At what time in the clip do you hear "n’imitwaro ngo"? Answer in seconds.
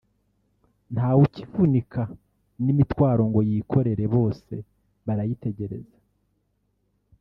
2.63-3.39